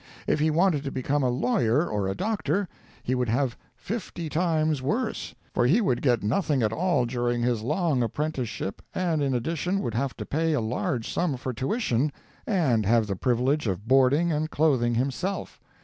[0.25, 2.67] If he wanted to become a lawyer or a doctor,
[3.03, 7.61] he would have fifty times worse; for he would get nothing at all during his
[7.61, 12.11] long apprenticeship, and in addition would have to pay a large sum for tuition,
[12.47, 15.59] and have the privilege of boarding and clothing himself.